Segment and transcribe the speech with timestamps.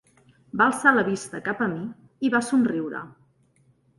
[0.61, 1.83] Va alçar la vista cap a mi
[2.29, 3.03] i va somriure.